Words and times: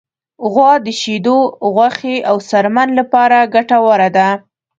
غوا 0.51 0.71
د 0.85 0.87
شیدو، 0.99 1.37
غوښې، 1.73 2.15
او 2.29 2.35
څرمن 2.49 2.89
لپاره 2.99 3.37
ګټوره 3.55 4.09
ده. 4.17 4.29